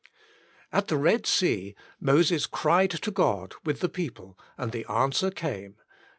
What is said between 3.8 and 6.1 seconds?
the people and the answer came (xiv.